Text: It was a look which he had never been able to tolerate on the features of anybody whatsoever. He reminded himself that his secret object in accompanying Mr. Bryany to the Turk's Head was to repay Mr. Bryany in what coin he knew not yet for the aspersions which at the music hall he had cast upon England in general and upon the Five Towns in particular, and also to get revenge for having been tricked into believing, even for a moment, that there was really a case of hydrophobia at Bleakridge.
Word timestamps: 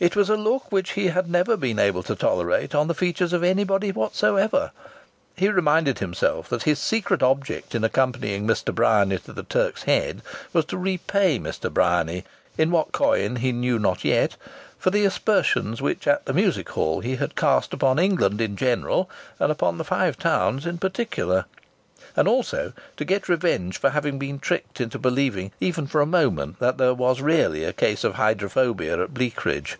It 0.00 0.14
was 0.14 0.30
a 0.30 0.36
look 0.36 0.70
which 0.70 0.90
he 0.92 1.08
had 1.08 1.28
never 1.28 1.56
been 1.56 1.80
able 1.80 2.04
to 2.04 2.14
tolerate 2.14 2.72
on 2.72 2.86
the 2.86 2.94
features 2.94 3.32
of 3.32 3.42
anybody 3.42 3.90
whatsoever. 3.90 4.70
He 5.34 5.48
reminded 5.48 5.98
himself 5.98 6.48
that 6.50 6.62
his 6.62 6.78
secret 6.78 7.20
object 7.20 7.74
in 7.74 7.82
accompanying 7.82 8.46
Mr. 8.46 8.72
Bryany 8.72 9.18
to 9.18 9.32
the 9.32 9.42
Turk's 9.42 9.82
Head 9.82 10.22
was 10.52 10.66
to 10.66 10.78
repay 10.78 11.40
Mr. 11.40 11.68
Bryany 11.68 12.22
in 12.56 12.70
what 12.70 12.92
coin 12.92 13.34
he 13.42 13.50
knew 13.50 13.76
not 13.76 14.04
yet 14.04 14.36
for 14.78 14.90
the 14.90 15.04
aspersions 15.04 15.82
which 15.82 16.06
at 16.06 16.26
the 16.26 16.32
music 16.32 16.68
hall 16.68 17.00
he 17.00 17.16
had 17.16 17.34
cast 17.34 17.72
upon 17.74 17.98
England 17.98 18.40
in 18.40 18.54
general 18.54 19.10
and 19.40 19.50
upon 19.50 19.78
the 19.78 19.84
Five 19.84 20.16
Towns 20.16 20.64
in 20.64 20.78
particular, 20.78 21.46
and 22.16 22.26
also 22.28 22.72
to 22.96 23.04
get 23.04 23.28
revenge 23.28 23.78
for 23.78 23.90
having 23.90 24.18
been 24.18 24.38
tricked 24.40 24.80
into 24.80 24.98
believing, 24.98 25.52
even 25.60 25.86
for 25.86 26.00
a 26.00 26.06
moment, 26.06 26.58
that 26.58 26.76
there 26.78 26.94
was 26.94 27.20
really 27.20 27.62
a 27.64 27.72
case 27.72 28.02
of 28.04 28.14
hydrophobia 28.14 29.00
at 29.00 29.14
Bleakridge. 29.14 29.76